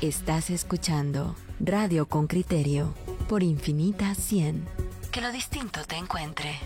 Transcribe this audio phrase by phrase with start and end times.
[0.00, 2.94] Estás escuchando Radio con Criterio
[3.28, 4.64] por Infinita 100.
[5.10, 6.58] Que lo distinto te encuentre.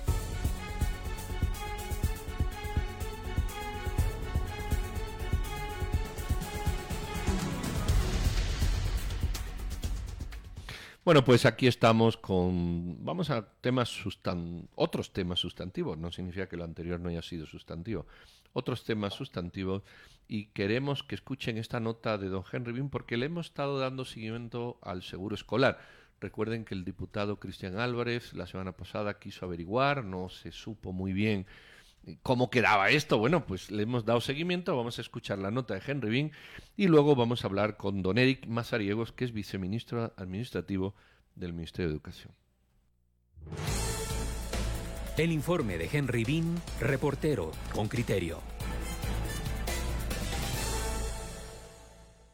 [11.09, 13.03] Bueno, pues aquí estamos con.
[13.03, 14.69] Vamos a temas sustan...
[14.75, 15.97] otros temas sustantivos.
[15.97, 18.07] No significa que lo anterior no haya sido sustantivo.
[18.53, 19.83] Otros temas sustantivos.
[20.29, 24.05] Y queremos que escuchen esta nota de don Henry Bean porque le hemos estado dando
[24.05, 25.81] seguimiento al seguro escolar.
[26.21, 31.13] Recuerden que el diputado Cristian Álvarez la semana pasada quiso averiguar, no se supo muy
[31.13, 31.47] bien
[32.23, 33.19] ¿Cómo quedaba esto?
[33.19, 36.33] Bueno, pues le hemos dado seguimiento, vamos a escuchar la nota de Henry Bean
[36.77, 40.95] y luego vamos a hablar con don Eric Mazariegos, que es viceministro administrativo
[41.35, 42.33] del Ministerio de Educación.
[45.17, 48.58] El informe de Henry Bean, reportero con criterio.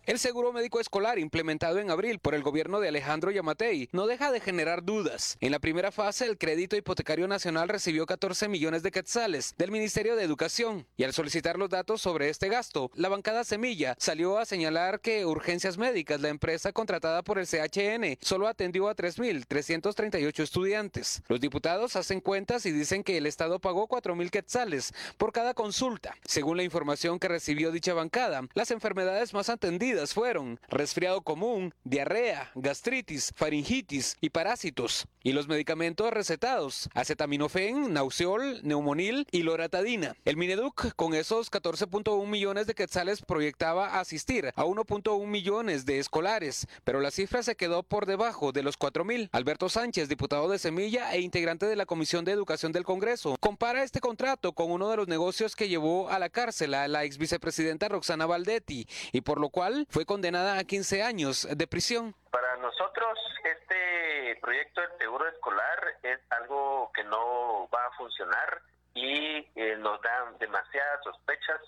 [0.06, 4.30] El seguro médico escolar implementado en abril por el gobierno de Alejandro Yamatei no deja
[4.30, 5.38] de generar dudas.
[5.41, 10.14] En la primera fase, el crédito hipotecario nacional recibió 14 millones de quetzales del Ministerio
[10.14, 14.44] de Educación y al solicitar los datos sobre este gasto, la bancada Semilla salió a
[14.44, 21.22] señalar que Urgencias Médicas, la empresa contratada por el CHN, solo atendió a 3.338 estudiantes.
[21.28, 26.14] Los diputados hacen cuentas y dicen que el Estado pagó 4.000 quetzales por cada consulta.
[26.27, 32.50] Según la información que recibió dicha bancada, las enfermedades más atendidas fueron resfriado común, diarrea,
[32.55, 35.06] gastritis, faringitis y parásitos.
[35.23, 40.15] Y los medicamentos recetados, acetaminofén, nauseol, neumonil y loratadina.
[40.25, 46.67] El Mineduc con esos 14.1 millones de quetzales proyectaba asistir a 1.1 millones de escolares,
[46.84, 49.31] pero la cifra se quedó por debajo de los 4.000.
[49.33, 53.83] Alberto Sánchez, diputado de Semilla e integrante de la Comisión de Educación del Congreso, compara
[53.83, 57.19] este contrato con uno de los negocios que llevó a la cárcel a la ex
[57.19, 62.14] vicepresidenta Roxana Valdetti y por lo cual fue condenada a 15 años de prisión.
[62.30, 68.62] Para nosotros este proyecto del seguro escolar es algo que no va a funcionar
[68.94, 71.60] y eh, nos dan demasiadas sospechas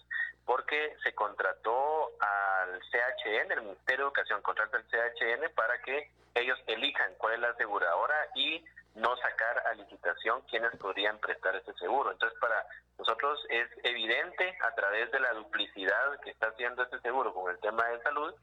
[0.45, 6.59] porque se contrató al CHN, el Ministerio de Educación contrata al CHN para que ellos
[6.67, 8.65] elijan cuál es la aseguradora y
[8.97, 12.11] no sacar a licitación quienes podrían prestar ese seguro.
[12.13, 12.67] Entonces, para
[12.99, 17.59] nosotros es evidente a través de la duplicidad que está haciendo este seguro con el
[17.61, 18.35] tema de salud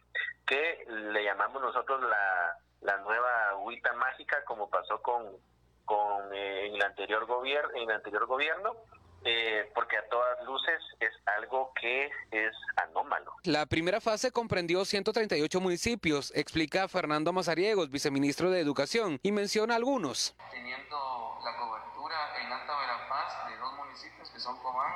[0.46, 5.38] que le llamamos nosotros la, la nueva agüita mágica como pasó con,
[5.86, 8.76] con eh, en el anterior gobierno en el anterior gobierno
[9.26, 13.34] eh, porque a todas luces es algo que es anómalo.
[13.44, 20.36] La primera fase comprendió 138 municipios, explica Fernando Mazariegos, viceministro de Educación, y menciona algunos.
[20.52, 24.94] Teniendo la cobertura en Alta Verapaz de dos municipios que son Cobán,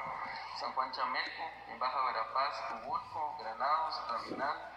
[0.59, 4.76] San Juan Chamelco, en Baja Verapaz, Cubulco, Granados, Terminal,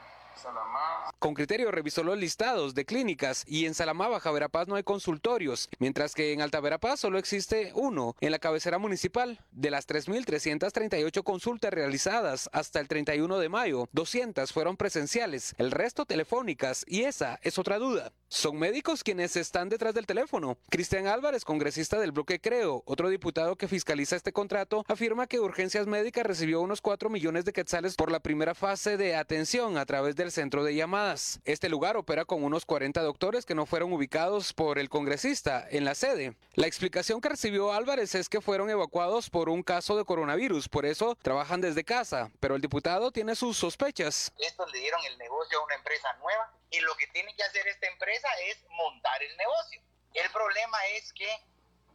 [1.19, 5.69] con criterio revisó los listados de clínicas y en Salamá, Baja Verapaz no hay consultorios,
[5.79, 9.39] mientras que en Alta Verapaz solo existe uno en la cabecera municipal.
[9.51, 16.07] De las 3.338 consultas realizadas hasta el 31 de mayo, 200 fueron presenciales, el resto
[16.07, 18.13] telefónicas y esa es otra duda.
[18.33, 20.57] Son médicos quienes están detrás del teléfono.
[20.71, 25.89] Cristian Álvarez, congresista del bloque Creo, otro diputado que fiscaliza este contrato, afirma que Urgencias
[25.89, 30.15] Médicas recibió unos 4 millones de quetzales por la primera fase de atención a través
[30.15, 31.41] del centro de llamadas.
[31.45, 35.85] Este lugar opera con unos 40 doctores que no fueron ubicados por el congresista en
[35.85, 36.37] la sede.
[36.55, 40.87] La explicación que recibió Álvarez es que fueron evacuados por un caso de coronavirus, por
[40.87, 44.33] eso trabajan desde casa, pero el diputado tiene sus sospechas.
[44.39, 47.67] Estos le dieron el negocio a una empresa nueva y lo que tiene que hacer
[47.67, 49.83] esta empresa es montar el negocio.
[50.15, 51.29] El problema es que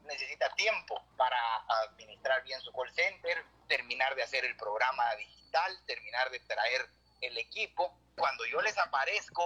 [0.04, 1.38] necesita tiempo para
[1.84, 6.90] administrar bien su call center, terminar de hacer el programa digital, terminar de traer
[7.22, 7.98] el equipo.
[8.16, 9.46] Cuando yo les aparezco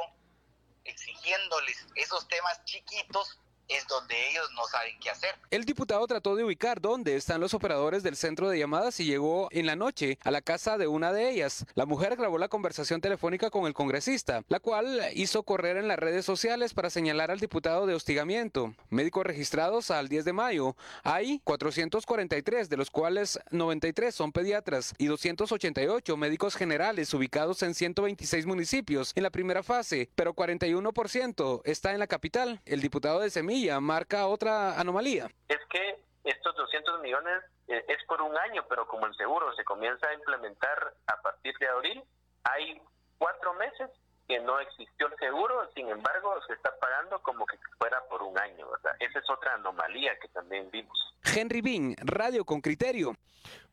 [0.84, 5.36] exigiéndoles esos temas chiquitos, es donde ellos no saben qué hacer.
[5.52, 9.48] El diputado trató de ubicar dónde están los operadores del centro de llamadas y llegó
[9.52, 11.66] en la noche a la casa de una de ellas.
[11.76, 16.00] La mujer grabó la conversación telefónica con el congresista, la cual hizo correr en las
[16.00, 18.74] redes sociales para señalar al diputado de hostigamiento.
[18.90, 20.76] Médicos registrados al 10 de mayo.
[21.04, 28.46] Hay 443, de los cuales 93 son pediatras y 288 médicos generales ubicados en 126
[28.46, 32.62] municipios en la primera fase, pero 41% está en la capital.
[32.66, 35.30] El diputado de Semilla marca otra anomalía.
[35.48, 39.64] Es que estos 200 millones eh, es por un año, pero como el seguro se
[39.64, 42.04] comienza a implementar a partir de abril,
[42.44, 42.82] hay
[43.18, 43.90] cuatro meses
[44.28, 48.38] que no existió el seguro, sin embargo se está pagando como que fuera por un
[48.38, 48.96] año, ¿verdad?
[49.00, 50.98] Esa es otra anomalía que también vimos.
[51.36, 53.16] Henry Bean, Radio con Criterio.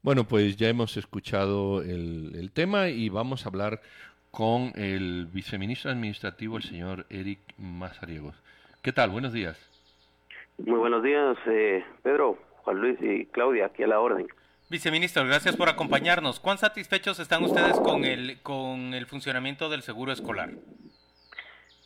[0.02, 3.82] Bueno, pues ya hemos escuchado el, el tema y vamos a hablar
[4.30, 8.36] con el viceministro administrativo, el señor Eric Mazariegos.
[8.82, 9.10] ¿Qué tal?
[9.10, 9.75] Buenos días.
[10.58, 14.26] Muy buenos días, eh, Pedro, Juan Luis y Claudia, aquí a la orden.
[14.68, 16.40] Viceministro, gracias por acompañarnos.
[16.40, 20.50] ¿Cuán satisfechos están ustedes con el, con el funcionamiento del seguro escolar?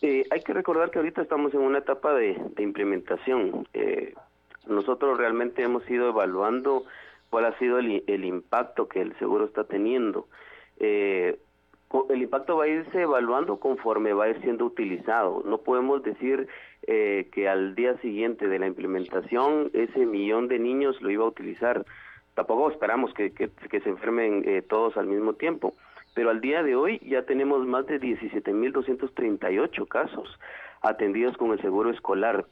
[0.02, 3.68] Eh, hay que recordar que ahorita estamos en una etapa de, implementación.
[3.74, 4.14] Eh,
[4.66, 6.84] nosotros realmente hemos ido evaluando
[7.28, 10.26] cuál ha sido el, el impacto que el seguro está teniendo.
[10.78, 11.38] Eh,
[12.08, 15.42] el impacto va a irse evaluando conforme va a ir siendo utilizado.
[15.44, 16.48] No podemos decir
[16.86, 21.28] eh, que al día siguiente de la implementación ese millón de niños lo iba a
[21.28, 21.84] utilizar.
[22.34, 25.74] Tampoco esperamos que, que, se enfermen eh, todos al mismo tiempo.
[26.14, 30.38] Pero al día de hoy ya tenemos más de 17.238 casos
[30.82, 32.46] atendidos con el seguro escolar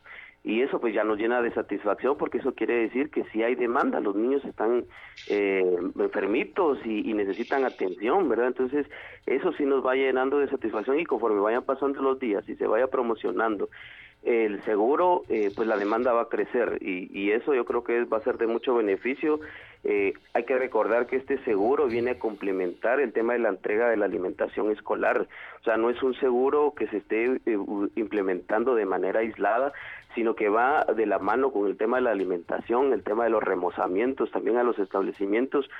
[0.44, 3.54] y eso pues ya nos llena de satisfacción porque eso quiere decir que si hay
[3.54, 4.84] demanda, los niños están
[5.28, 8.48] eh, enfermitos y, necesitan atención, ¿verdad?
[8.48, 8.86] Entonces
[9.26, 12.66] eso sí nos va llenando de satisfacción y conforme vayan pasando los días y se
[12.66, 13.68] vaya promocionando
[14.22, 18.04] el seguro, eh, pues la demanda va a crecer y, y, eso yo creo que
[18.04, 19.40] va a ser de mucho beneficio.
[19.84, 23.88] Eh, hay que recordar que este seguro viene a complementar el tema de la entrega
[23.88, 25.26] de la alimentación escolar.
[25.60, 27.40] O sea, no es un seguro que se esté
[27.94, 29.72] implementando de manera aislada,
[30.14, 33.30] sino que va de la mano con el tema de la alimentación, el tema de
[33.30, 35.70] los remozamientos también a los establecimientos,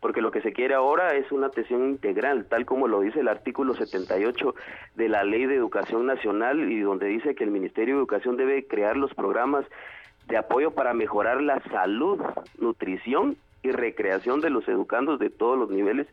[0.00, 3.28] porque lo que se quiere ahora es una atención integral, tal como lo dice el
[3.28, 4.54] artículo 78
[4.96, 8.66] de la Ley de Educación Nacional y donde dice que el Ministerio de Educación debe
[8.66, 9.64] crear los programas
[10.28, 12.20] de apoyo para mejorar la salud,
[12.58, 16.06] nutrición y recreación de los educandos de todos los niveles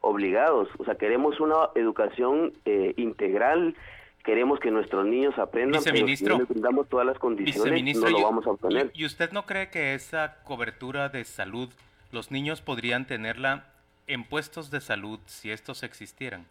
[0.00, 0.68] obligados.
[0.78, 3.74] O sea, queremos una educación eh, integral
[4.22, 8.22] queremos que nuestros niños aprendan, pero si no les brindamos todas las condiciones, no lo
[8.22, 8.90] vamos a obtener.
[8.94, 11.68] ¿Y usted no cree que esa cobertura de salud,
[12.12, 13.66] los niños podrían tenerla
[14.06, 16.46] en puestos de salud si estos existieran?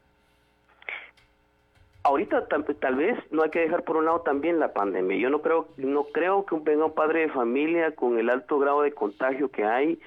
[2.03, 5.17] Ahorita tal, tal, vez no hay que dejar por un lado también la pandemia.
[5.17, 8.81] Yo no creo no creo que venga un padre de familia con el alto grado
[8.81, 9.99] de contagio que hay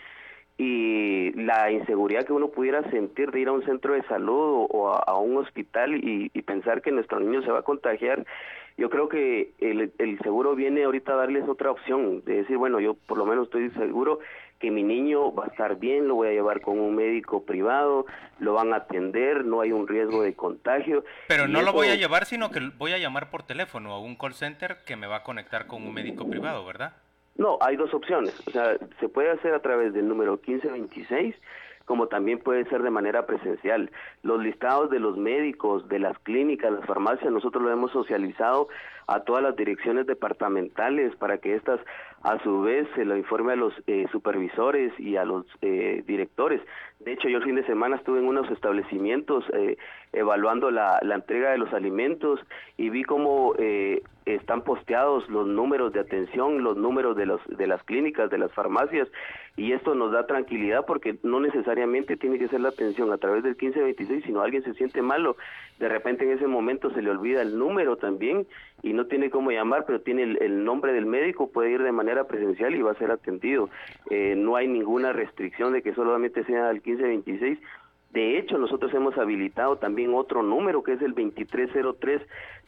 [0.57, 4.93] y la inseguridad que uno pudiera sentir de ir a un centro de salud o,
[4.93, 8.25] a, un hospital y, pensar que nuestro niño se va a contagiar,
[8.77, 12.81] yo creo que el, el seguro viene ahorita a darles otra opción, de decir, bueno,
[12.81, 14.21] yo por lo menos estoy seguro
[14.61, 18.07] que mi niño va a estar bien, lo voy a llevar con un médico privado,
[18.39, 21.05] lo van a atender, no hay un riesgo de contagio.
[21.29, 24.17] Pero no lo voy a llevar, sino que voy a llamar por teléfono a un
[24.17, 26.95] call center que me va a conectar con un médico privado, ¿verdad?
[27.37, 28.41] No, hay dos opciones.
[28.47, 31.35] O sea, se puede hacer a través del número 1526
[31.85, 33.91] como también puede ser de manera presencial.
[34.23, 38.69] Los listados de los médicos, de las clínicas, las farmacias, nosotros lo hemos socializado
[39.07, 41.81] a todas las direcciones departamentales para que éstas
[42.23, 46.63] a su vez se lo informe a los eh, supervisores y a los eh, directores.
[47.01, 49.77] De hecho, yo el fin de semana estuve en unos establecimientos eh,
[50.15, 52.41] evaluando la, la, entrega de los alimentos
[52.77, 53.55] y vi cómo
[54.27, 58.53] están posteados los números de atención, los números de, los, de las clínicas, de las
[58.53, 59.09] farmacias,
[59.57, 63.43] y esto nos da tranquilidad porque no necesariamente tiene que ser la atención a través
[63.43, 65.37] del 1526, sino alguien se siente malo,
[65.79, 68.47] de repente en ese momento se le olvida el número también
[68.83, 72.25] y no tiene cómo llamar, pero tiene el, nombre del médico, puede ir de manera
[72.25, 73.69] presencial y va a ser atendido.
[74.11, 77.59] Eh, no hay ninguna restricción de que solamente sea el 1526.
[78.15, 81.17] De hecho, nosotros hemos habilitado también otro número que es el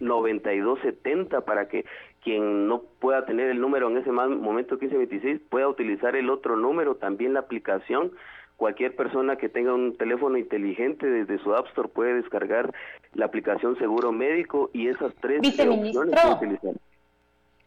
[0.00, 1.86] 2303-9270 para que
[2.22, 6.96] quien no pueda tener el número en ese momento 1526 pueda utilizar el otro número,
[6.96, 8.10] también la aplicación
[8.56, 12.72] Cualquier persona que tenga un teléfono inteligente desde su App Store puede descargar
[13.12, 16.72] la aplicación Seguro Médico y esas tres Viceministro, utilizar.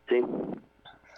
[0.07, 0.25] Sí.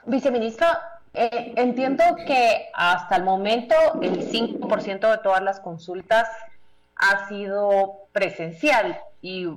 [0.08, 0.68] Viceministro,
[1.14, 6.28] eh, entiendo que hasta el momento el 5% de todas las consultas
[7.02, 9.48] ha sido presencial y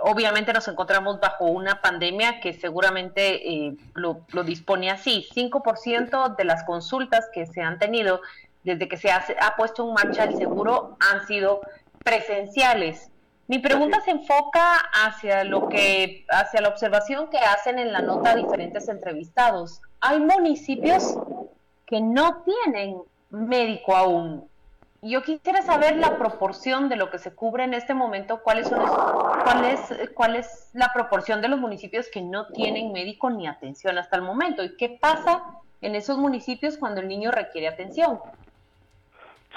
[0.00, 5.26] obviamente nos encontramos bajo una pandemia que seguramente eh, lo, lo, dispone así.
[5.34, 8.20] 5% de las consultas que se han tenido
[8.66, 9.22] desde que se ha,
[9.56, 11.60] puesto en marcha el seguro han sido
[12.04, 13.10] presenciales.
[13.46, 18.34] Mi pregunta se enfoca hacia lo que, hacia la observación que hacen en la nota
[18.34, 19.80] diferentes entrevistados.
[20.00, 21.16] Hay municipios
[21.86, 22.96] que no tienen
[23.30, 24.48] médico aún.
[25.08, 28.80] Yo quisiera saber la proporción de lo que se cubre en este momento, cuáles son
[29.44, 33.98] cuál es, cuál es la proporción de los municipios que no tienen médico ni atención
[33.98, 35.44] hasta el momento y qué pasa
[35.80, 38.18] en esos municipios cuando el niño requiere atención.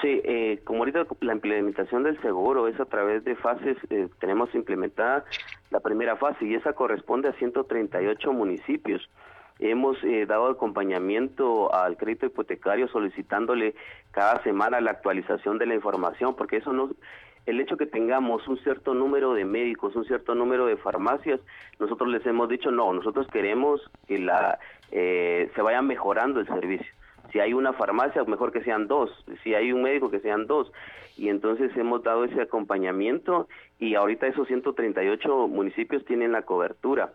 [0.00, 4.54] Sí, eh, como ahorita la implementación del seguro es a través de fases, eh, tenemos
[4.54, 5.24] implementada
[5.70, 9.08] la primera fase y esa corresponde a 138 municipios.
[9.60, 13.74] Hemos eh, dado acompañamiento al crédito hipotecario solicitándole
[14.10, 16.90] cada semana la actualización de la información, porque eso no,
[17.46, 21.40] el hecho que tengamos un cierto número de médicos, un cierto número de farmacias,
[21.78, 24.58] nosotros les hemos dicho no, nosotros queremos que la
[24.92, 26.92] eh, se vaya mejorando el servicio.
[27.32, 29.10] Si hay una farmacia, mejor que sean dos.
[29.42, 30.72] Si hay un médico, que sean dos.
[31.16, 33.48] Y entonces hemos dado ese acompañamiento
[33.78, 37.12] y ahorita esos 138 municipios tienen la cobertura.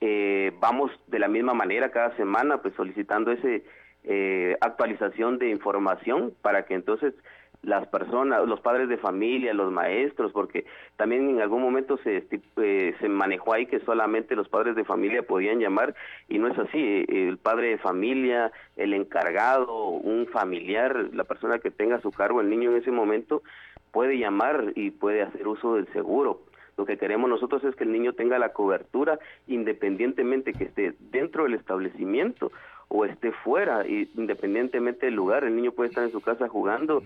[0.00, 3.64] Eh, vamos de la misma manera cada semana, pues solicitando ese
[4.04, 7.14] eh, actualización de información para que entonces
[7.62, 10.64] las personas, los padres de familia, los maestros, porque
[10.96, 12.24] también en algún momento se,
[12.56, 15.94] eh, se manejó ahí que solamente los padres de familia podían llamar
[16.28, 17.04] y no es así.
[17.08, 22.40] El padre de familia, el encargado, un familiar, la persona que tenga a su cargo
[22.40, 23.42] el niño en ese momento,
[23.90, 26.42] puede llamar y puede hacer uso del seguro.
[26.78, 29.18] Lo que queremos nosotros es que el niño tenga la cobertura
[29.48, 32.52] independientemente que esté dentro del establecimiento
[32.86, 35.42] o esté fuera, independientemente del lugar.
[35.42, 37.02] El niño puede estar en su casa jugando,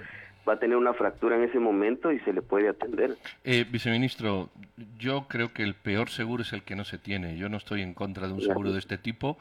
[0.46, 3.16] va a tener una fractura en ese momento y se le puede atender.
[3.44, 4.50] Eh, viceministro,
[4.98, 7.38] yo creo que el peor seguro es el que no se tiene.
[7.38, 9.38] Yo no estoy en contra de un seguro de este tipo,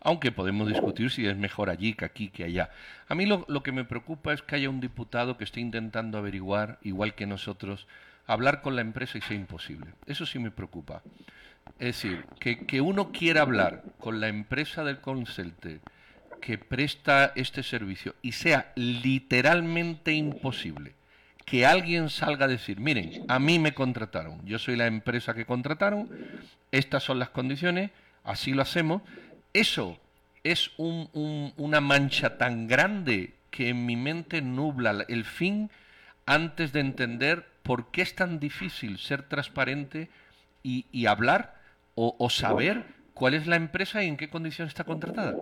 [0.00, 2.70] aunque podemos discutir si es mejor allí que aquí que allá.
[3.06, 6.16] A mí lo, lo que me preocupa es que haya un diputado que esté intentando
[6.16, 7.86] averiguar, igual que nosotros,
[8.26, 9.92] hablar con la empresa y sea imposible.
[10.06, 11.02] Eso sí me preocupa.
[11.78, 15.80] Es decir, que, que uno quiera hablar con la empresa del consulte
[16.40, 20.94] que presta este servicio y sea literalmente imposible
[21.44, 25.44] que alguien salga a decir, miren, a mí me contrataron, yo soy la empresa que
[25.44, 26.08] contrataron,
[26.72, 27.90] estas son las condiciones,
[28.24, 29.02] así lo hacemos,
[29.52, 29.98] eso
[30.42, 35.70] es una mancha tan grande que en mi mente nubla el fin
[36.26, 40.08] antes de entender por qué es tan difícil ser transparente
[40.62, 41.54] y, hablar
[41.94, 45.34] o saber cuál es la empresa y en qué condición está contratada.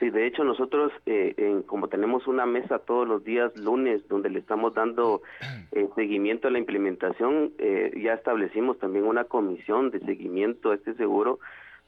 [0.00, 4.38] Sí, de hecho nosotros, eh, como tenemos una mesa todos los días lunes donde le
[4.38, 5.20] estamos dando
[5.72, 10.94] eh, seguimiento a la implementación, eh, ya establecimos también una comisión de seguimiento a este
[10.94, 11.38] seguro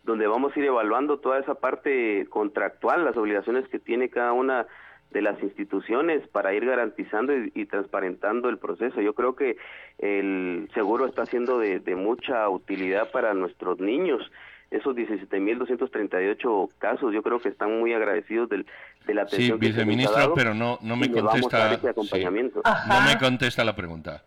[0.05, 4.67] donde vamos a ir evaluando toda esa parte contractual, las obligaciones que tiene cada una
[5.13, 9.01] de las instituciones para ir garantizando y, transparentando el proceso.
[9.01, 9.57] Yo creo que
[9.99, 14.31] el seguro está siendo de mucha utilidad para nuestros niños
[14.73, 18.67] esos 17.238 casos, yo creo que están muy agradecidos del,
[19.07, 21.79] de la atención sí, viceministro, pero no, no me contesta.
[21.85, 24.23] no me contesta la pregunta.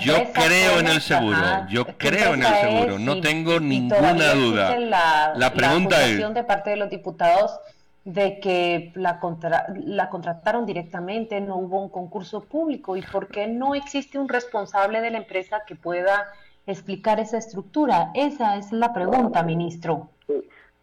[0.00, 1.38] yo creo en el seguro,
[1.70, 4.78] yo creo en el seguro, no tengo ninguna duda.
[4.78, 7.58] La, la pregunta la es de parte de los diputados
[8.06, 13.48] de que la, contra, la contrataron directamente, no hubo un concurso público y por qué
[13.48, 16.24] no existe un responsable de la empresa que pueda
[16.68, 18.12] explicar esa estructura?
[18.14, 20.10] Esa es la pregunta, ministro.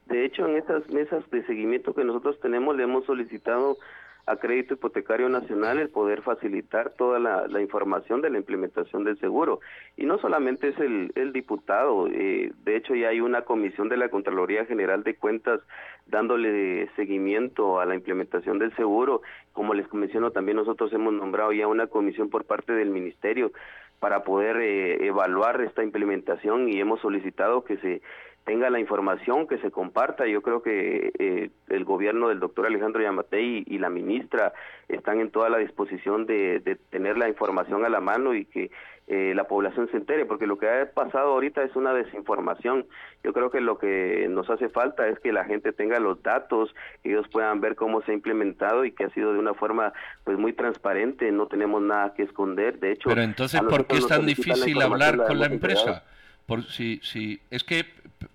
[0.08, 3.78] De hecho, en estas mesas de seguimiento que nosotros tenemos, le hemos solicitado
[4.26, 9.60] a Crédito Hipotecario Nacional el poder facilitar toda la, información de la implementación del seguro.
[9.98, 13.98] Y no solamente es el, el diputado, eh, de hecho ya hay una comisión de
[13.98, 15.60] la Contraloría General de Cuentas
[16.06, 19.22] dándole seguimiento a la implementación del seguro.
[19.52, 23.52] Como les menciono, también nosotros hemos nombrado ya una comisión por parte del Ministerio
[24.00, 28.02] para poder eh, evaluar esta implementación y hemos solicitado que se
[28.46, 30.28] tenga la información, que se comparta.
[30.28, 34.54] Yo creo que eh, el gobierno del doctor Alejandro Yamatei y, la ministra
[34.88, 38.72] están en toda la disposición de, tener la información a la mano y que
[39.08, 42.86] eh, la población se entere, porque lo que ha pasado ahorita es una desinformación.
[43.24, 46.74] Yo creo que lo que nos hace falta es que la gente tenga los datos,
[47.02, 49.94] que ellos puedan ver cómo se ha implementado y que ha sido de una forma
[50.24, 52.80] pues muy transparente, no tenemos nada que esconder.
[52.80, 56.04] De hecho, pero entonces, ¿por qué es tan difícil hablar con la empresa?
[56.46, 57.86] Por, si, si, es que,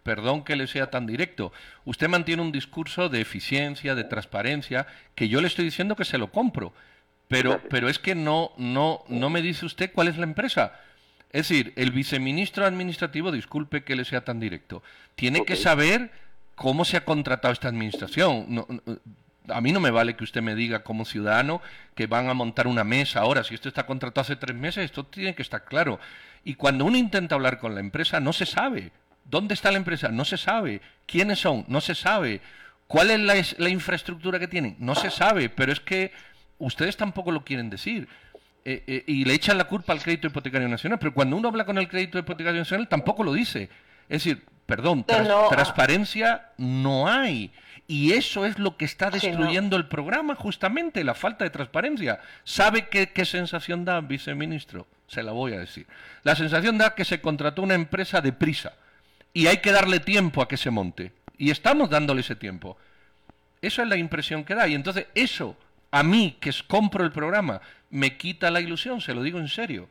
[0.08, 1.52] perdón que le sea tan directo,
[1.84, 6.16] usted mantiene un discurso de eficiencia, de transparencia, que yo le estoy diciendo que se
[6.16, 6.72] lo compro,
[7.28, 10.80] pero, pero es que no, no, no me dice usted cuál es la empresa.
[11.30, 14.82] Es decir, el viceministro administrativo, disculpe que le sea tan directo,
[15.14, 16.10] tiene que saber
[16.54, 18.64] cómo se ha contratado esta administración.
[19.50, 21.60] a mí no me vale que usted me diga como ciudadano
[21.94, 23.44] que van a montar una mesa ahora.
[23.44, 26.00] Si esto está contratado hace tres meses, esto tiene que estar claro.
[26.44, 28.90] Y cuando uno intenta hablar con la empresa, no se sabe.
[29.28, 30.08] ¿Dónde está la empresa?
[30.08, 30.80] No se sabe.
[31.06, 31.64] ¿Quiénes son?
[31.68, 32.40] No se sabe.
[32.86, 34.76] ¿Cuál es la, infraestructura que tienen?
[34.78, 35.50] No se sabe.
[35.50, 36.12] Pero es que
[36.58, 38.08] ustedes tampoco lo quieren decir.
[38.64, 40.98] Eh, eh, y le echan la culpa al crédito hipotecario nacional.
[40.98, 43.68] Pero cuando uno habla con el crédito hipotecario nacional, tampoco lo dice.
[44.08, 47.52] Es decir, perdón, transparencia no hay.
[47.86, 52.20] Y eso es lo que está destruyendo el programa, justamente, la falta de transparencia.
[52.44, 54.86] ¿Sabe qué, qué sensación da, viceministro?
[55.08, 55.86] se la voy a decir.
[56.22, 58.74] La sensación da que se contrató una empresa de prisa
[59.32, 61.12] y hay que darle tiempo a que se monte.
[61.36, 62.76] Y estamos dándole ese tiempo.
[63.62, 64.66] Esa es la impresión que da.
[64.68, 65.56] Y entonces eso
[65.90, 69.88] a mí, que compro el programa, me quita la ilusión, se lo digo en serio.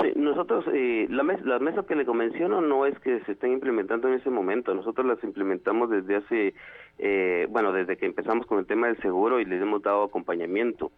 [0.00, 4.08] Sí, nosotros, eh, la las mesas que le menciono no es que se estén implementando
[4.08, 6.54] en ese momento, nosotros las implementamos desde hace,
[6.98, 10.90] eh, bueno, desde que empezamos con el tema del seguro y les hemos dado acompañamiento.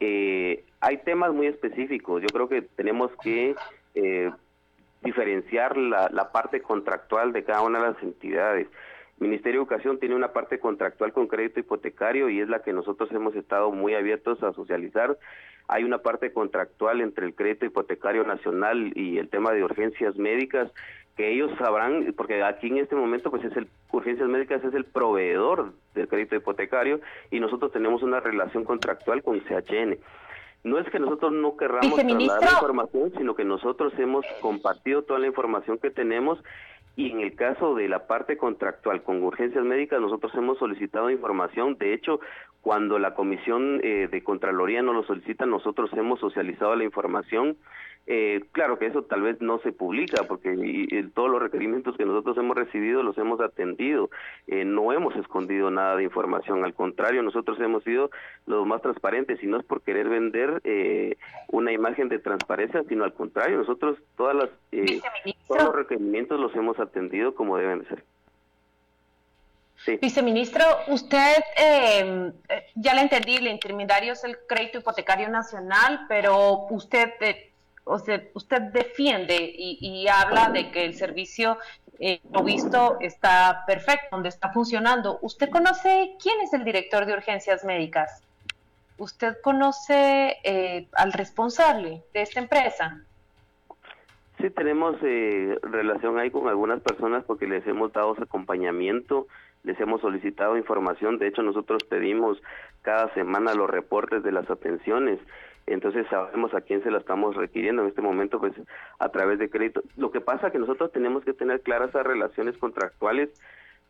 [0.00, 3.54] Eh, hay temas muy específicos, yo creo que tenemos que
[3.94, 4.32] eh,
[5.02, 8.68] diferenciar la, la parte contractual de cada una de las entidades.
[9.18, 13.12] Ministerio de Educación tiene una parte contractual con crédito hipotecario y es la que nosotros
[13.12, 15.18] hemos estado muy abiertos a socializar.
[15.68, 20.72] Hay una parte contractual entre el crédito hipotecario nacional y el tema de urgencias médicas
[21.16, 24.86] que ellos sabrán, porque aquí en este momento pues es el urgencias médicas es el
[24.86, 29.98] proveedor del crédito hipotecario y nosotros tenemos una relación contractual con CHN.
[30.62, 35.18] No es que nosotros no querramos trasladar la información, sino que nosotros hemos compartido toda
[35.18, 36.38] la información que tenemos.
[36.96, 41.78] Y en el caso de la parte contractual con urgencias médicas, nosotros hemos solicitado información.
[41.78, 42.20] De hecho,
[42.60, 47.56] cuando la Comisión eh, de Contraloría nos lo solicita, nosotros hemos socializado la información
[48.06, 50.50] eh, claro que eso tal vez no se publica porque
[51.14, 54.10] todos los requerimientos que nosotros hemos recibido los hemos atendido.
[54.46, 58.10] Eh, no hemos escondido nada de información, al contrario, nosotros hemos sido
[58.46, 61.16] los más transparentes y no es por querer vender eh,
[61.48, 64.50] una imagen de transparencia, sino al contrario, nosotros todas las,
[65.46, 68.04] todos los requerimientos los hemos atendido como deben de ser.
[70.00, 72.32] Viceministro, usted, em,
[72.74, 77.10] ya le entendí, el intermediario es el crédito hipotecario nacional, pero usted
[77.84, 81.58] usted defiende y, habla de que el servicio
[81.98, 85.18] eh, visto está perfecto, donde está funcionando.
[85.22, 88.22] ¿Usted conoce quién es el director de urgencias médicas?
[88.96, 93.02] ¿Usted conoce eh, al responsable de esta empresa?
[94.40, 99.26] Sí, tenemos eh, relación ahí con algunas personas porque les hemos dado acompañamiento,
[99.64, 101.18] les hemos solicitado información.
[101.18, 102.42] De hecho, nosotros pedimos
[102.80, 105.18] cada semana los reportes de las atenciones
[105.66, 108.52] entonces sabemos a quién se la estamos requiriendo en este momento, pues
[108.98, 109.82] a través de crédito.
[109.96, 113.30] Lo que pasa es que nosotros tenemos que tener claras esas relaciones contractuales,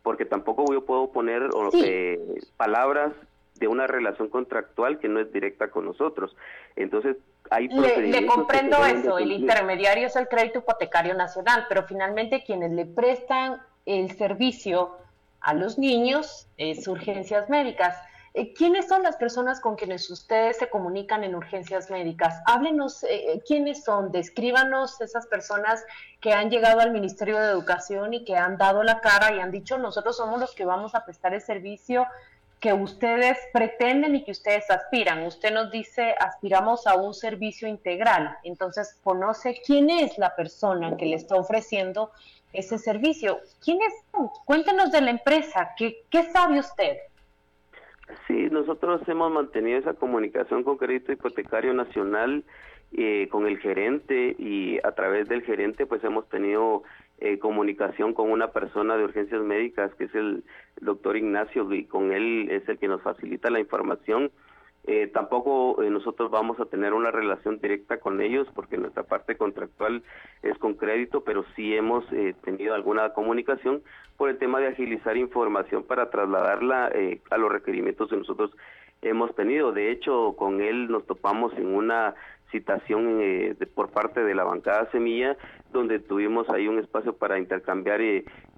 [0.02, 2.18] porque tampoco yo puedo poner eh,
[2.56, 3.12] palabras
[3.56, 6.34] de una relación contractual que no es directa con nosotros.
[6.76, 7.16] Entonces,
[7.50, 12.72] hay le, le comprendo eso, el intermediario es el crédito hipotecario nacional, pero finalmente quienes
[12.72, 14.96] le prestan el servicio
[15.40, 17.96] a los niños es urgencias médicas.
[18.32, 22.40] Eh, ¿Quiénes son las personas con quienes ustedes se comunican en urgencias médicas?
[22.46, 25.84] Háblenos eh, eh, quiénes son, descríbanos esas personas
[26.20, 29.50] que han llegado al Ministerio de Educación y que han dado la cara y han
[29.50, 32.06] dicho nosotros somos los que vamos a prestar el servicio
[32.60, 35.24] que ustedes pretenden y que ustedes aspiran.
[35.24, 41.06] Usted nos dice aspiramos a un servicio integral, entonces conoce quién es la persona que
[41.06, 42.12] le está ofreciendo
[42.52, 43.40] ese servicio.
[43.64, 44.30] ¿Quiénes son?
[44.44, 46.98] Cuéntenos de la empresa, ¿qué, qué sabe usted?
[48.26, 52.44] Sí, nosotros hemos mantenido esa comunicación con Crédito Hipotecario Nacional,
[52.92, 56.82] eh, con el gerente y a través del gerente pues hemos tenido
[57.20, 60.42] eh, comunicación con una persona de urgencias médicas que es el
[60.80, 64.32] doctor Ignacio y con él es el que nos facilita la información
[64.86, 69.36] eh, tampoco eh, nosotros vamos a tener una relación directa con ellos porque nuestra parte
[69.36, 70.02] contractual
[70.42, 73.82] es con crédito, pero sí hemos eh, tenido alguna comunicación
[74.16, 76.92] por el tema de agilizar información para trasladarla
[77.30, 78.50] a los requerimientos que nosotros
[79.02, 79.72] hemos tenido.
[79.72, 82.14] De hecho, con él nos topamos en una
[82.50, 85.36] citación por parte de la bancada Semilla,
[85.72, 88.00] donde tuvimos ahí un espacio para intercambiar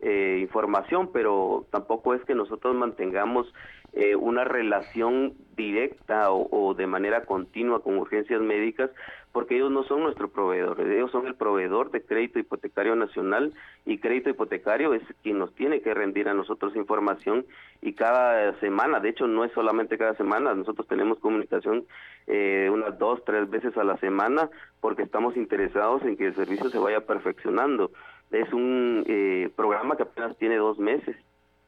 [0.02, 3.52] información, pero tampoco es que nosotros mantengamos
[3.94, 8.90] eh, una relación directa o, de manera continua con urgencias médicas,
[9.33, 13.52] porque ellos no son nuestro proveedor, ellos son el proveedor de crédito hipotecario nacional
[13.85, 17.44] y crédito hipotecario es quien nos tiene que rendir a nosotros información
[17.81, 21.85] y cada semana, de hecho no es solamente cada semana, nosotros tenemos comunicación
[22.26, 24.48] eh, unas dos, tres veces a la semana
[24.81, 27.90] porque estamos interesados en que el servicio se vaya perfeccionando.
[28.31, 31.16] Es un eh, programa que apenas tiene dos meses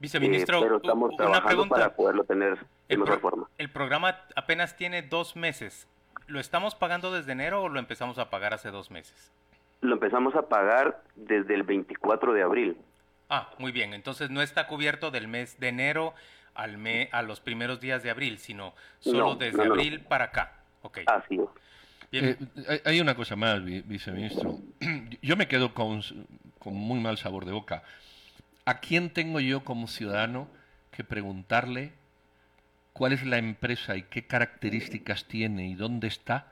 [0.05, 3.49] Viceministro, pero estamos trabajando para poderlo tener de mejor forma.
[3.57, 5.89] El programa apenas tiene dos meses.
[6.27, 9.33] ¿Lo estamos pagando desde enero o lo empezamos a pagar hace dos meses?
[9.81, 12.77] Lo empezamos a pagar desde el 24 de abril.
[13.31, 13.95] Ah, muy bien.
[13.95, 16.13] Entonces no está cubierto del mes de enero
[16.55, 20.53] al me, a los primeros días de abril, sino solo desde abril para acá.
[20.83, 21.05] Okay.
[21.07, 21.49] Así es.
[22.13, 24.59] Eh, hay una cosa más, viceministro.
[25.23, 26.03] Yo me quedo con,
[26.59, 27.83] con muy mal sabor de boca.
[28.67, 30.49] ¿A quién tengo yo como ciudadano
[30.91, 31.93] que preguntarle
[32.95, 36.51] cuál es la empresa y qué características tiene y dónde está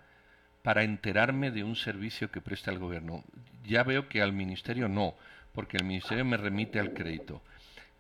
[0.62, 3.25] para enterarme de un servicio que presta el gobierno?
[3.64, 5.14] Ya veo que al ministerio no,
[5.55, 7.40] porque el ministerio me remite al crédito.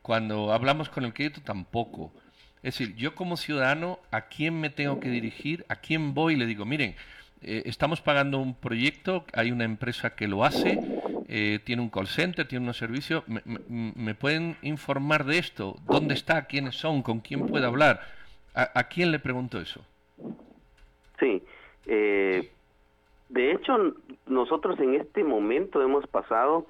[0.02, 2.12] Cuando hablamos con el crédito tampoco.
[2.62, 5.64] Es decir, yo como ciudadano, ¿a quién me tengo que dirigir?
[5.70, 6.34] ¿A quién voy?
[6.34, 6.96] Y le digo, miren,
[7.44, 10.78] eh, estamos pagando un proyecto, hay una empresa que lo hace,
[11.28, 13.24] eh, tiene un call center, tiene un servicio.
[13.26, 15.76] Me, pueden informar de esto?
[15.86, 16.46] ¿Dónde está?
[16.46, 17.02] ¿Quiénes son?
[17.02, 18.00] ¿Con quién puedo hablar?
[18.54, 19.80] ¿A, quién le pregunto eso?
[21.18, 21.42] Sí.
[21.86, 22.50] Eh,
[23.30, 23.94] de hecho,
[24.26, 26.66] nosotros en este momento hemos pasado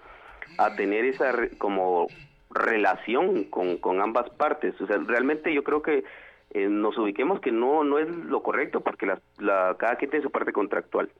[0.58, 2.06] a tener esa como
[2.50, 4.80] relación con, con ambas partes.
[4.80, 6.04] O sea, realmente yo creo que
[6.54, 10.30] eh, nos ubiquemos que no no es lo correcto porque la, cada quien tiene su
[10.30, 11.10] parte contractual.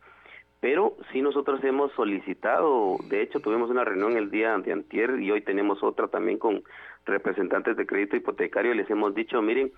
[0.60, 5.30] Pero sí nosotros hemos solicitado, de hecho tuvimos una reunión el día de antier y
[5.30, 6.62] hoy tenemos otra también con
[7.04, 9.72] representantes de crédito hipotecario y les hemos dicho, miren,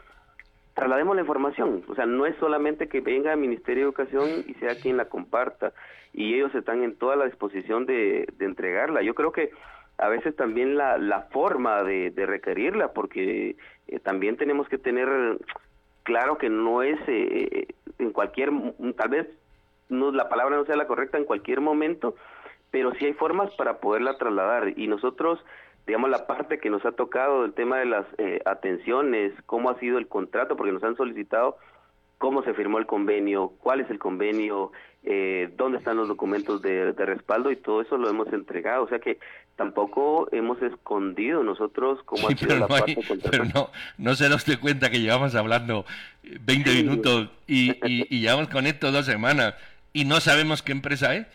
[0.75, 4.55] traslademos la información, o sea, no es solamente que venga el Ministerio de Educación y
[4.55, 5.73] sea quien la comparta,
[6.12, 9.01] y ellos están en toda la disposición de entregarla.
[9.03, 9.53] Yo creo que
[9.99, 13.57] a veces también la, la forma de, de requerirla, porque
[13.89, 15.09] eh, también tenemos que tener
[16.03, 18.51] claro que no es eh, en cualquier,
[18.97, 19.27] tal vez
[19.89, 22.15] no, la palabra no sea la correcta en cualquier momento,
[22.71, 24.77] pero sí hay formas para poderla trasladar.
[24.77, 25.39] Y nosotros
[25.87, 29.79] digamos la parte que nos ha tocado el tema de las eh, atenciones, cómo ha
[29.79, 31.57] sido el contrato, porque nos han solicitado
[32.18, 34.72] cómo se firmó el convenio, cuál es el convenio,
[35.05, 38.85] eh, dónde están los documentos de, respaldo y todo eso lo hemos entregado.
[38.85, 39.18] O sea que
[39.57, 42.96] tampoco hemos escondido nosotros cómo ha sido la parte
[43.31, 45.85] Pero no, no se nos dé cuenta que llevamos hablando
[46.22, 49.55] 20 minutos y, y, llevamos con esto dos semanas
[49.92, 51.27] y no sabemos qué empresa es.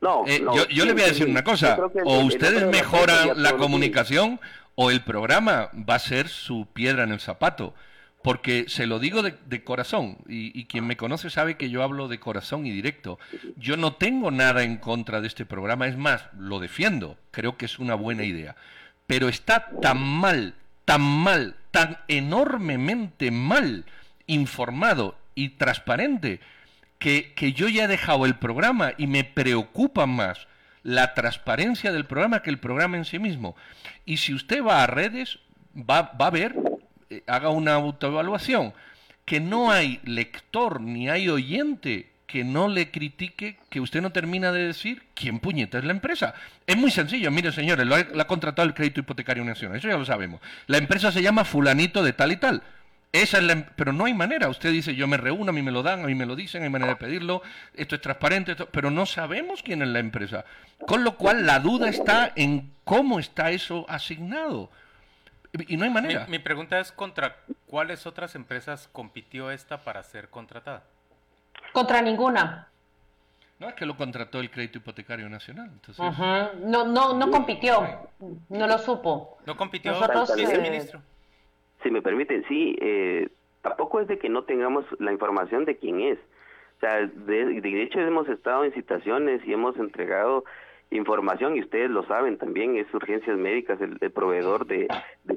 [0.00, 4.38] No, eh, yo, yo le voy a decir una cosa, o ustedes mejoran la comunicación
[4.76, 7.74] o el programa va a ser su piedra en el zapato
[8.22, 12.18] porque se lo digo de, corazón, y, quien me conoce sabe que yo hablo de
[12.18, 13.18] corazón y directo.
[13.56, 17.66] Yo no tengo nada en contra de este programa, es más, lo defiendo, creo que
[17.66, 18.56] es una buena idea.
[19.06, 20.54] Pero está tan mal,
[20.84, 23.84] tan mal, tan enormemente mal
[24.26, 26.40] informado y transparente
[26.98, 30.48] que, que yo ya he dejado el programa y me preocupa más
[30.82, 33.54] la transparencia del programa que el programa en sí mismo.
[34.04, 35.38] Y si usted va a redes,
[35.76, 36.56] va, va a ver
[37.10, 38.72] eh, haga una autoevaluación,
[39.24, 44.52] que no hay lector ni hay oyente que no le critique que usted no termina
[44.52, 46.34] de decir quién puñeta es la empresa.
[46.66, 50.04] Es muy sencillo, mire señores, lo ha, contratado el Crédito Hipotecario Nacional, eso ya lo
[50.04, 50.40] sabemos.
[50.66, 52.62] La empresa se llama fulanito de tal y tal.
[53.12, 54.50] Esa es la, em, pero no hay manera.
[54.50, 56.62] Usted dice, yo me reúno, a mí me lo dan, a mí me lo dicen,
[56.62, 57.42] hay manera de pedirlo,
[57.72, 60.44] esto es transparente, pero no sabemos quién es la empresa.
[60.86, 64.70] Con lo cual la duda está en cómo está eso asignado.
[65.52, 66.26] Y no hay manera.
[66.28, 70.84] Mi, pregunta es contra cuáles otras empresas compitió esta para ser contratada.
[71.72, 72.68] Contra ninguna.
[73.58, 75.70] No, es que lo contrató el Crédito Hipotecario Nacional.
[76.60, 78.08] No, no, no compitió,
[78.48, 79.38] no lo supo.
[79.46, 81.00] ¿No compitió Nosotros, viceministro?
[81.82, 83.28] Si me permiten, sí, eh,
[83.62, 86.18] tampoco es de que no tengamos la información de quién es.
[86.76, 90.44] O sea, de, de hecho hemos estado en citaciones y hemos entregado
[90.90, 94.88] información y ustedes lo saben también, es Urgencias Médicas, el, proveedor de,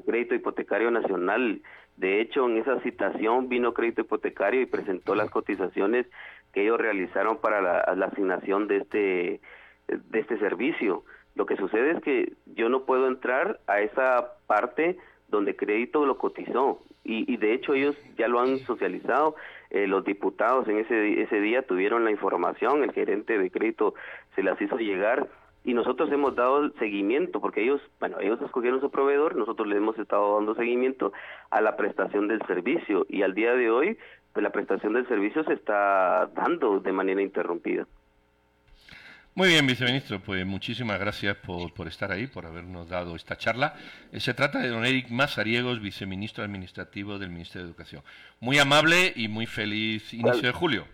[0.06, 1.60] crédito hipotecario nacional.
[1.96, 6.06] De hecho, en esa citación vino crédito hipotecario y presentó las cotizaciones
[6.52, 9.40] que ellos realizaron para la, asignación de este,
[9.88, 11.04] de este servicio.
[11.34, 16.18] Lo que sucede es que yo no puedo entrar a esa parte donde crédito lo
[16.18, 19.34] cotizó y, y de hecho ellos ya lo han socializado.
[19.70, 23.94] Eh, los diputados en ese, ese día tuvieron la información, el gerente de crédito
[24.34, 25.26] se las hizo llegar
[25.64, 29.98] y nosotros hemos dado seguimiento porque ellos, bueno, ellos escogieron su proveedor, nosotros le hemos
[29.98, 31.12] estado dando seguimiento
[31.50, 33.98] a la prestación del servicio y al día de hoy
[34.32, 37.86] pues la prestación del servicio se está dando de manera interrumpida.
[39.34, 43.74] Muy bien, viceministro, pues muchísimas gracias por, por estar ahí, por habernos dado esta charla.
[44.12, 48.02] Eh, se trata de don Eric Mazariegos, viceministro administrativo del Ministerio de Educación.
[48.40, 50.86] Muy amable y muy feliz inicio de julio.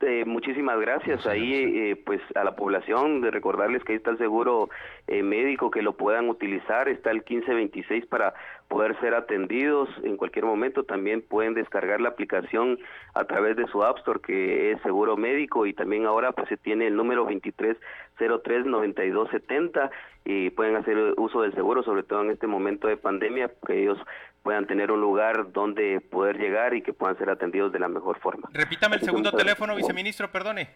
[0.00, 1.26] Eh, muchísimas gracias.
[1.26, 4.68] ahí, eh, pues a la población, de recordarles que ahí está el seguro
[5.06, 6.88] eh, médico, que lo puedan utilizar.
[6.88, 8.34] Está el 1526 para
[8.68, 10.84] poder ser atendidos en cualquier momento.
[10.84, 12.78] También pueden descargar la aplicación
[13.14, 15.66] a través de su App Store, que es seguro médico.
[15.66, 19.90] Y también ahora, pues se tiene el número 2303-9270
[20.24, 23.98] y pueden hacer uso del seguro, sobre todo en este momento de pandemia, que ellos
[24.42, 28.18] puedan tener un lugar donde poder llegar y que puedan ser atendidos de la mejor
[28.20, 28.50] forma.
[28.52, 30.68] Repítame el segundo teléfono, viceministro, perdone.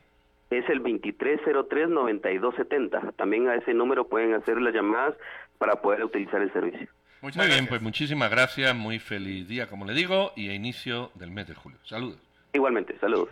[0.51, 3.15] Es el 2303-9270.
[3.17, 5.15] También a ese número pueden hacer las llamadas
[5.59, 6.89] para poder utilizar el servicio.
[7.23, 11.31] Muy bien, pues muchísimas gracias, muy feliz día, como le digo, y a inicio del
[11.31, 11.79] mes de julio.
[11.85, 12.19] Saludos.
[12.53, 13.29] Igualmente, saludos.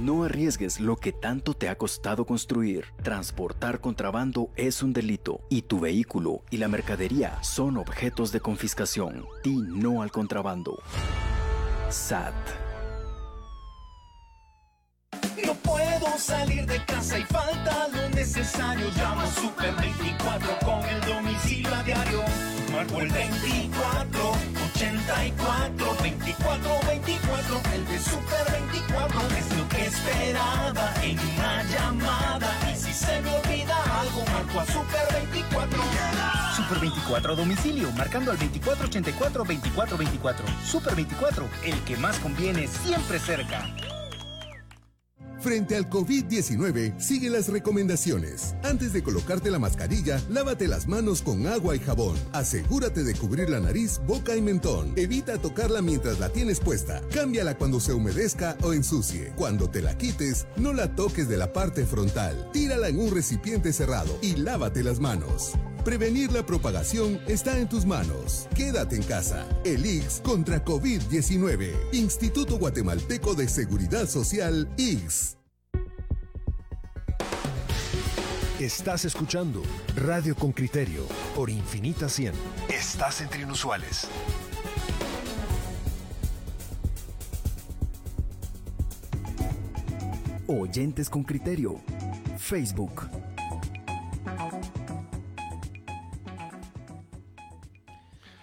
[0.00, 2.86] No arriesgues lo que tanto te ha costado construir.
[3.02, 9.26] Transportar contrabando es un delito y tu vehículo y la mercadería son objetos de confiscación.
[9.44, 10.82] Di no al contrabando.
[11.90, 12.59] SAT.
[16.20, 18.86] Salir de casa y falta lo necesario.
[18.96, 22.22] Llamo Super 24 con el domicilio a diario.
[22.72, 24.32] Marco el 24
[24.66, 27.60] 84 24 24.
[27.74, 32.70] El de Super 24 es lo que esperaba en una llamada.
[32.70, 35.82] Y si se me olvida algo, marco a Super 24.
[36.54, 40.46] Super 24 a domicilio, marcando al 2484 2424.
[40.66, 43.66] Super 24, el que más conviene siempre cerca.
[45.40, 48.54] Frente al COVID-19, sigue las recomendaciones.
[48.62, 52.18] Antes de colocarte la mascarilla, lávate las manos con agua y jabón.
[52.32, 54.92] Asegúrate de cubrir la nariz, boca y mentón.
[54.96, 57.00] Evita tocarla mientras la tienes puesta.
[57.14, 59.32] Cámbiala cuando se humedezca o ensucie.
[59.34, 62.50] Cuando te la quites, no la toques de la parte frontal.
[62.52, 65.52] Tírala en un recipiente cerrado y lávate las manos.
[65.84, 68.46] Prevenir la propagación está en tus manos.
[68.54, 69.46] Quédate en casa.
[69.64, 71.72] El IX contra COVID-19.
[71.92, 75.38] Instituto Guatemalteco de Seguridad Social, IX.
[78.60, 79.62] Estás escuchando
[79.96, 82.34] Radio con Criterio por Infinita 100.
[82.68, 84.06] Estás entre inusuales.
[90.46, 91.80] Oyentes con Criterio.
[92.36, 93.08] Facebook.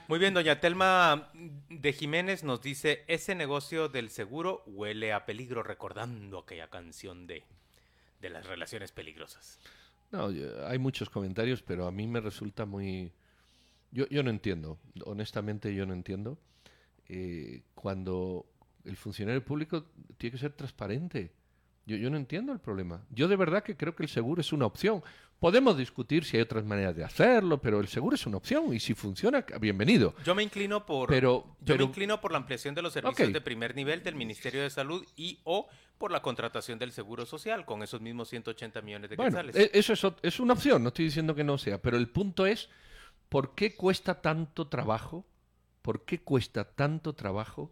[0.07, 1.29] Muy bien, doña Telma
[1.69, 7.43] de Jiménez nos dice, ese negocio del seguro huele a peligro, recordando aquella canción de,
[8.21, 9.59] de las relaciones peligrosas.
[10.11, 10.29] No,
[10.65, 13.11] hay muchos comentarios, pero a mí me resulta muy...
[13.91, 16.37] Yo, yo no entiendo, honestamente yo no entiendo.
[17.09, 18.45] Eh, cuando
[18.85, 21.33] el funcionario público tiene que ser transparente.
[21.88, 23.02] Yo, yo no entiendo el problema.
[23.10, 25.02] Yo de verdad que creo que el seguro es una opción.
[25.39, 28.80] Podemos discutir si hay otras maneras de hacerlo, pero el seguro es una opción y
[28.80, 30.13] si funciona, bienvenido.
[30.26, 33.39] Yo me inclino por, pero, yo me inclino por la ampliación de los servicios de
[33.39, 37.84] primer nivel del Ministerio de Salud y o por la contratación del Seguro Social con
[37.84, 41.36] esos mismos 180 millones de bueno, e, Eso es, es una opción, no estoy diciendo
[41.36, 42.67] que no sea, pero el punto es,
[43.30, 45.26] ¿por qué cuesta tanto trabajo?
[45.84, 47.71] ¿Por qué cuesta tanto trabajo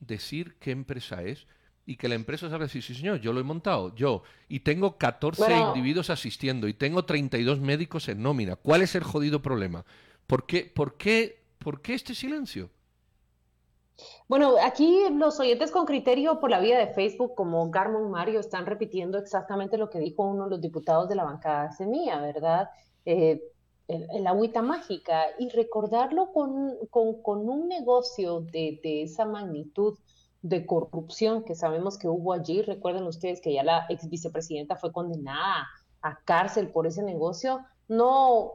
[0.00, 1.46] decir qué empresa es?
[1.86, 4.98] Y que la empresa salga decir, sí señor, yo lo he montado, yo, y tengo
[4.98, 8.56] 14 individuos asistiendo y tengo 32 médicos en nómina.
[8.56, 9.84] ¿Cuál es el jodido problema?
[10.26, 12.70] ¿Por qué, por qué, por qué este silencio?
[14.28, 18.66] Bueno, aquí los oyentes con criterio por la vía de Facebook, como Garmon Mario, están
[18.66, 22.68] repitiendo exactamente lo que dijo uno de los diputados de la bancada semilla, ¿verdad?
[23.04, 23.40] Eh,
[23.86, 29.96] el, agüita mágica y recordarlo con, con, un negocio de, de esa magnitud
[30.48, 32.62] de corrupción que sabemos que hubo allí.
[32.62, 35.66] Recuerden ustedes que ya la ex vicepresidenta fue condenada
[36.02, 37.64] a cárcel por ese negocio.
[37.88, 38.52] No,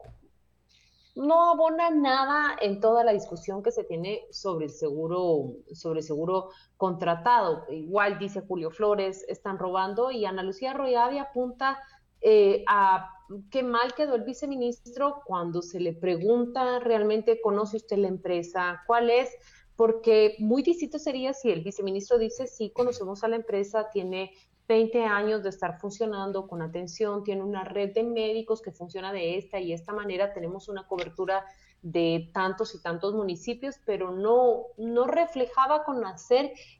[1.15, 6.05] no abona nada en toda la discusión que se tiene sobre el seguro, sobre el
[6.05, 7.65] seguro contratado.
[7.69, 11.77] Igual dice Julio Flores, están robando y Ana Lucía Royavi apunta
[12.21, 13.09] eh, a
[13.49, 18.81] qué mal quedó el viceministro cuando se le pregunta realmente, ¿conoce usted la empresa?
[18.87, 19.29] ¿Cuál es?
[19.81, 24.31] Porque muy distinto sería si el viceministro dice, sí, conocemos a la empresa, tiene
[24.67, 29.39] 20 años de estar funcionando con atención, tiene una red de médicos que funciona de
[29.39, 31.43] esta y esta manera, tenemos una cobertura
[31.81, 35.99] de tantos y tantos municipios, pero no, no reflejaba con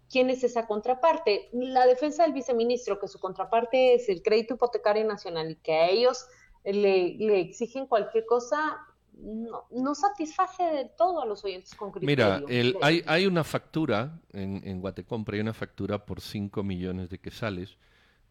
[0.07, 1.49] quién es esa contraparte.
[1.53, 5.89] La defensa del viceministro, que su contraparte es el crédito hipotecario nacional y que a
[5.89, 6.27] ellos
[6.63, 8.77] le, le exigen cualquier cosa,
[9.21, 12.45] no, no, satisface de todo a los oyentes con criterio.
[12.47, 17.19] Mira, hay, hay, una factura en, en Guatecompra, hay una factura por 5 millones de
[17.19, 17.77] quesales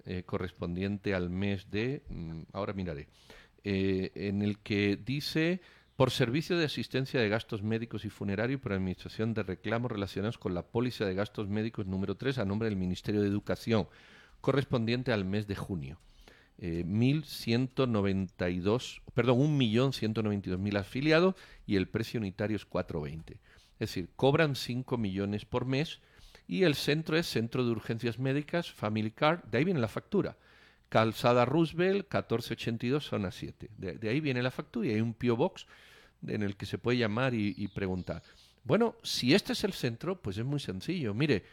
[0.06, 3.08] eh, correspondiente al mes de, mm, ahora miraré,
[3.64, 5.60] eh, en el que dice
[5.96, 10.38] por servicio de asistencia de gastos médicos y funerario y por administración de reclamos relacionados
[10.38, 13.88] con la póliza de gastos médicos número 3 a nombre del Ministerio de Educación,
[14.40, 16.00] correspondiente al mes de junio
[16.60, 21.34] eh, 1.192, perdón, 1.192.000 afiliados
[21.66, 23.38] y el precio unitario es 4.20.
[23.78, 26.00] Es decir, cobran 5 millones por mes
[26.46, 30.36] y el centro es Centro de Urgencias Médicas, Family Card, de ahí viene la factura.
[30.90, 33.70] Calzada Roosevelt, 1482, zona 7.
[33.78, 35.36] De, ahí viene la factura y hay un P.O.
[35.36, 35.66] Box
[36.26, 38.22] en el que se puede llamar y, preguntar.
[38.64, 41.14] Bueno, si este es el centro, pues es muy sencillo.
[41.14, 41.44] Mire,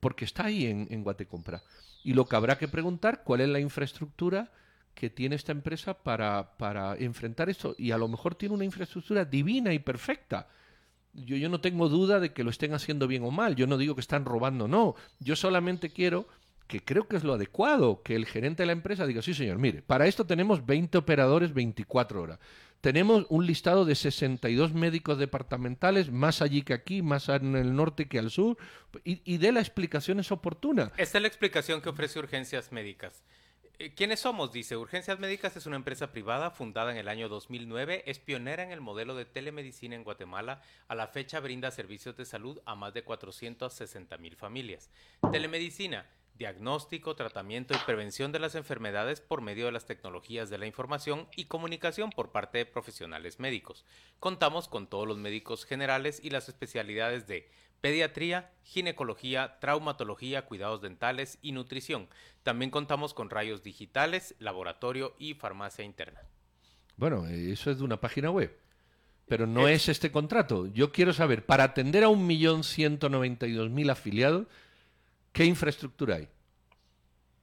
[0.00, 1.62] porque está ahí en, en Guatecompra.
[2.02, 4.52] Y lo que habrá que preguntar, ¿cuál es la infraestructura
[4.94, 7.74] que tiene esta empresa para, para enfrentar esto?
[7.78, 10.48] Y a lo mejor tiene una infraestructura divina y perfecta.
[11.12, 13.56] Yo, yo no tengo duda de que lo estén haciendo bien o mal.
[13.56, 14.94] Yo no digo que están robando, no.
[15.20, 16.28] Yo solamente quiero
[16.66, 19.58] que creo que es lo adecuado, que el gerente de la empresa diga, sí señor,
[19.58, 22.38] mire, para esto tenemos 20 operadores 24 horas.
[22.84, 28.08] Tenemos un listado de 62 médicos departamentales, más allí que aquí, más en el norte
[28.08, 28.58] que al sur,
[29.04, 30.92] y, y dé la explicación es oportuna.
[30.98, 33.24] Esta es la explicación que ofrece Urgencias Médicas.
[33.78, 34.52] Eh, ¿Quiénes somos?
[34.52, 38.70] Dice, Urgencias Médicas es una empresa privada fundada en el año 2009, es pionera en
[38.70, 42.92] el modelo de telemedicina en Guatemala, a la fecha brinda servicios de salud a más
[42.92, 44.90] de 460 mil familias.
[45.32, 46.04] Telemedicina,
[46.36, 51.28] diagnóstico, tratamiento y prevención de las enfermedades por medio de las tecnologías de la información
[51.36, 53.84] y comunicación por parte de profesionales médicos.
[54.18, 57.48] Contamos con todos los médicos generales y las especialidades de
[57.80, 62.08] pediatría, ginecología, traumatología, cuidados dentales y nutrición.
[62.42, 66.22] También contamos con rayos digitales, laboratorio y farmacia interna.
[66.96, 68.58] Bueno, eso es de una página web.
[69.26, 70.66] Pero no es, este contrato.
[70.66, 74.46] Yo quiero saber, para atender a un millón ciento noventa y dos mil afiliados,
[75.34, 76.28] ¿qué infraestructura hay?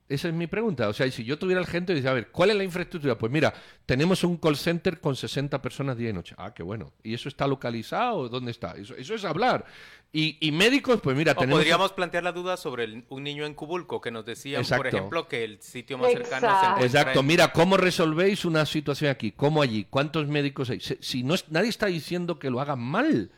[0.10, 0.90] Esa es mi pregunta.
[0.90, 3.18] O sea, si yo tuviera el gente y dice, a ver, ¿cuál es la infraestructura?
[3.18, 3.54] Pues mira,
[3.86, 6.36] tenemos un call center con 60 personas día y noche.
[6.38, 6.92] Ah, qué bueno.
[7.02, 8.28] ¿Y eso está localizado?
[8.28, 8.74] ¿Dónde está?
[8.74, 9.64] Eso, eso es hablar.
[10.12, 11.60] Y, y médicos, pues mira, O tenemos...
[11.60, 14.88] podríamos plantear la duda sobre el- un niño en Cubulco que nos decían, por Exacto.
[14.90, 19.12] ejemplo, que el sitio más cercano se encuentra Exacto, en- mira, ¿cómo resolvéis una situación
[19.12, 19.32] aquí?
[19.32, 19.86] ¿Cómo allí?
[19.90, 20.82] ¿Cuántos médicos hay?
[20.82, 23.32] Se- Si no es, nadie está diciendo que lo hagan mal.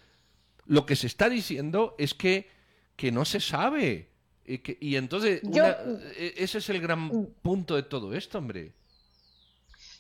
[0.66, 2.50] Lo que se está diciendo es que,
[2.96, 4.10] que no se sabe.
[4.46, 5.78] Y, que- y entonces, Yo- una-
[6.18, 8.72] e- ese es el gran punto de todo esto, hombre.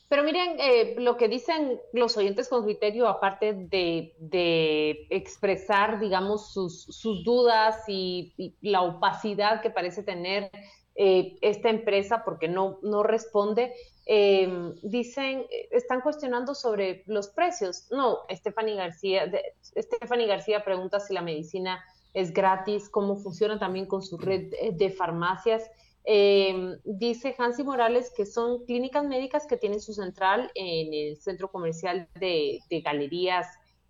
[0.09, 6.53] Pero miren, eh, lo que dicen los oyentes con criterio, aparte de, de expresar, digamos,
[6.53, 10.51] sus, sus dudas y, y la opacidad que parece tener
[10.95, 13.73] eh, esta empresa porque no, no responde,
[14.05, 17.87] eh, dicen, están cuestionando sobre los precios.
[17.89, 23.85] No, Stephanie García, de, Stephanie García pregunta si la medicina es gratis, cómo funciona también
[23.85, 25.63] con su red de- farmacias.
[26.05, 31.49] Eh, dice Hansi Morales que son clínicas médicas que tienen su central en el centro
[31.49, 33.47] comercial de, de Galerías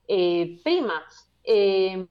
[0.07, 1.01] eh, Prima.
[1.43, 2.05] Eh,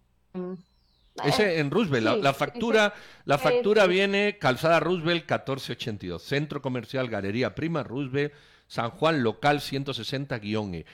[1.25, 2.95] Ese en Roosevelt, la, sí, la factura,
[3.27, 8.33] la factura viene Calzada Roosevelt 1482, Centro Comercial Galería Prima Roosevelt,
[8.67, 10.85] San Juan Local 160-E.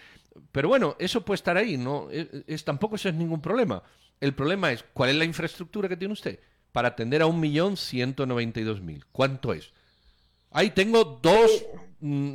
[0.53, 3.83] Pero bueno, eso puede estar ahí, no es, es- tampoco eso es ningún problema.
[4.21, 6.41] El problema es cuál es la infraestructura que tiene usted
[6.73, 9.05] para atender a un millón ciento noventa y dos mil.
[9.13, 9.73] ¿Cuánto es?
[10.51, 11.65] Ahí tengo dos
[12.01, 12.35] mm,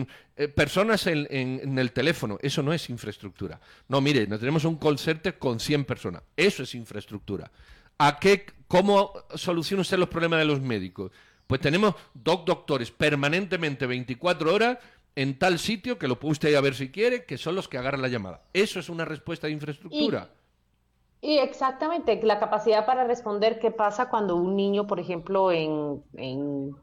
[0.00, 2.38] mm, eh, personas en, en- en el teléfono.
[2.42, 3.60] Eso no es infraestructura.
[3.88, 6.22] No, mire, no tenemos un call center con 100 personas.
[6.36, 7.50] Eso es infraestructura.
[7.98, 11.10] ¿A qué, ¿Cómo soluciona usted los problemas de los médicos?
[11.46, 14.78] Pues tenemos dos doctores permanentemente 24 horas
[15.16, 17.68] en tal sitio, que lo puede usted ir a ver si quiere, que son los
[17.68, 18.42] que agarran la llamada.
[18.52, 20.30] Eso es una respuesta de infraestructura.
[20.30, 20.43] Y
[21.26, 26.76] exactamente, la capacidad para responder qué pasa cuando un niño, por ejemplo, en, en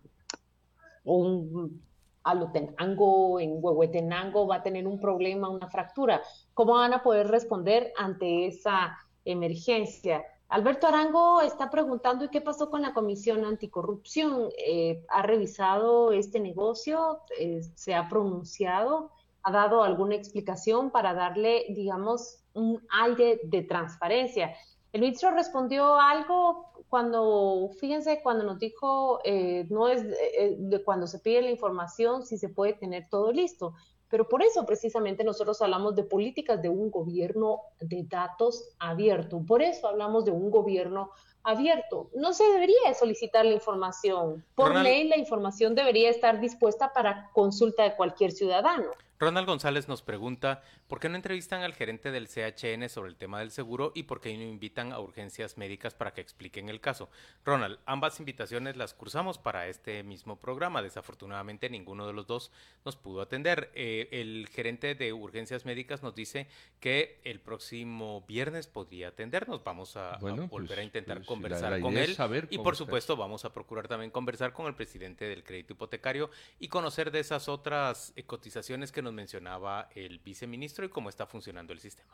[1.04, 1.82] un
[2.24, 6.22] Alotenango, en Huehuetenango, va a tener un problema, una fractura.
[6.54, 10.24] ¿Cómo van a poder responder ante esa emergencia?
[10.50, 14.50] Alberto Arango está preguntando, ¿y qué pasó con la Comisión Anticorrupción?
[14.58, 17.22] Eh, ¿ha revisado este negocio?
[17.40, 19.12] Eh, ¿se ha pronunciado?
[19.44, 24.54] ¿Ha dado alguna explicación para darle, digamos, un aire de transparencia?
[24.94, 31.08] El ministro respondió algo cuando, fíjense, cuando nos dijo, eh, no es eh, de cuando
[31.08, 33.74] se pide la información si se puede tener todo listo,
[34.10, 39.62] pero por eso precisamente nosotros hablamos de políticas de un gobierno de datos abierto, por
[39.62, 41.12] eso hablamos de un gobierno
[41.44, 42.10] abierto.
[42.14, 44.46] No se debería solicitar la información.
[44.54, 48.92] Por Ronald- ley, la información debería estar dispuesta para consulta de cualquier ciudadano.
[49.22, 53.38] Ronald González nos pregunta, ¿por qué no entrevistan al gerente del CHN sobre el tema
[53.38, 57.08] del seguro y por qué no invitan a urgencias médicas para que expliquen el caso?
[57.46, 60.82] Ronald, ambas invitaciones las cursamos para este mismo programa.
[60.82, 62.52] Desafortunadamente ninguno de los dos
[62.84, 63.70] nos pudo atender.
[63.76, 66.48] Eh, el gerente de urgencias médicas nos dice
[66.80, 69.64] que el próximo viernes podría atendernos.
[69.64, 72.76] Vamos a, volver pues, a intentar pues, conversar la- la con él saber y por
[72.76, 77.20] supuesto vamos a procurar también conversar con el presidente del crédito hipotecario y conocer de
[77.20, 82.14] esas otras eh, cotizaciones que nos mencionaba el viceministro y cómo está funcionando el sistema.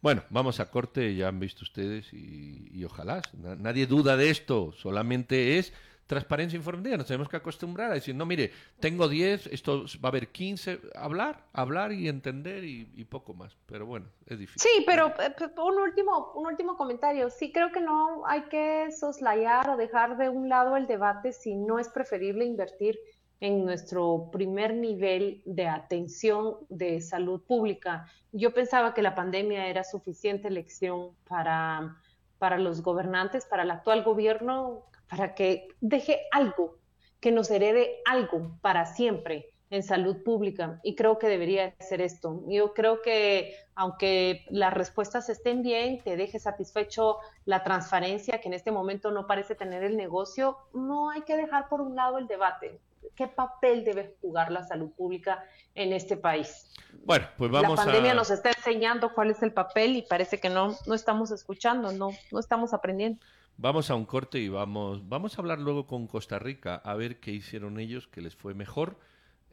[0.00, 3.22] Bueno, vamos a corte, ya han visto ustedes y, y ojalá.
[3.32, 5.72] na- nadie duda de esto, solamente es
[6.06, 6.96] transparencia informativa.
[6.96, 10.78] Nos tenemos que acostumbrar a decir, no, mire, tengo 10, esto va a haber 15.
[10.94, 13.56] Hablar, hablar y entender y, y poco más.
[13.66, 14.70] Pero bueno, es difícil.
[14.70, 17.28] Sí, pero eh, un último, un último comentario.
[17.30, 21.56] Sí, creo que no hay que soslayar o dejar de un lado el debate si
[21.56, 22.96] no es preferible invertir
[23.40, 28.06] en nuestro primer nivel de atención de salud pública.
[28.32, 31.96] Yo pensaba que la pandemia era suficiente lección para,
[32.38, 34.84] para los gobernantes, para el actual gobierno.
[35.08, 36.78] para que deje algo,
[37.20, 42.42] que nos herede algo para siempre en salud pública y creo que debería ser esto.
[42.48, 48.54] Yo creo que aunque las respuestas estén bien, te deje satisfecho la transparencia que en
[48.54, 52.26] este momento no parece tener el negocio, no hay que dejar por un lado el
[52.26, 52.80] debate.
[53.14, 55.44] ¿Qué papel debe jugar la salud pública
[55.74, 56.74] en este país?
[57.04, 60.48] Bueno, pues vamos La pandemia nos está enseñando cuál es el papel y parece que
[60.48, 63.20] no, no estamos escuchando, no, no estamos aprendiendo.
[63.58, 67.20] Vamos a un corte y vamos, vamos a hablar luego con Costa Rica a ver
[67.20, 68.98] qué hicieron ellos, que les fue mejor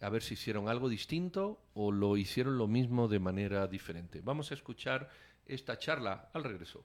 [0.02, 4.22] a ver si hicieron algo distinto o lo hicieron lo mismo de manera diferente.
[4.22, 5.10] Vamos a escuchar
[5.46, 6.84] esta charla al regreso.